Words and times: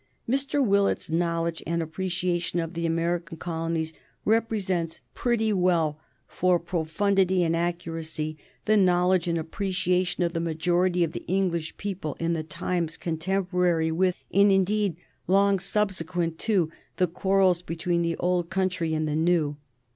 Mr. 0.27 0.65
Willett's 0.65 1.11
knowledge 1.11 1.61
and 1.67 1.79
appreciation 1.79 2.59
of 2.59 2.73
the 2.73 2.87
American 2.87 3.37
colonies 3.37 3.93
represents 4.25 4.99
pretty 5.13 5.53
well 5.53 5.99
for 6.25 6.57
profundity 6.57 7.43
and 7.43 7.55
accuracy 7.55 8.35
the 8.65 8.75
knowledge 8.75 9.27
and 9.27 9.37
appreciation 9.37 10.23
of 10.23 10.33
the 10.33 10.39
majority 10.39 11.03
of 11.03 11.11
the 11.11 11.23
English 11.27 11.77
people 11.77 12.17
in 12.19 12.33
the 12.33 12.41
times 12.41 12.97
contemporary 12.97 13.91
with, 13.91 14.15
and 14.33 14.51
indeed 14.51 14.95
long 15.27 15.59
subsequent 15.59 16.39
to, 16.39 16.71
the 16.97 17.05
quarrels 17.05 17.61
between 17.61 18.01
the 18.01 18.17
old 18.17 18.49
country 18.49 18.95
and 18.95 19.07
the 19.07 19.15
new. 19.15 19.55